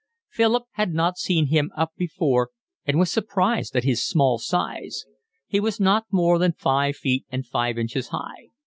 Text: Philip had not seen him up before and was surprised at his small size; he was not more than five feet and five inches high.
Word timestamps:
Philip 0.29 0.63
had 0.71 0.95
not 0.95 1.19
seen 1.19 1.49
him 1.49 1.69
up 1.77 1.91
before 1.95 2.49
and 2.85 2.97
was 2.97 3.11
surprised 3.11 3.75
at 3.75 3.83
his 3.83 4.03
small 4.03 4.39
size; 4.39 5.05
he 5.45 5.59
was 5.59 5.79
not 5.79 6.07
more 6.11 6.39
than 6.39 6.53
five 6.53 6.95
feet 6.95 7.27
and 7.29 7.45
five 7.45 7.77
inches 7.77 8.07
high. 8.07 8.47